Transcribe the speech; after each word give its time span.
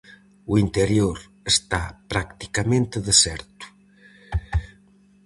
O 0.51 0.53
interior 0.65 1.17
está 1.53 1.83
practicamente 2.13 2.97
deserto. 3.07 3.65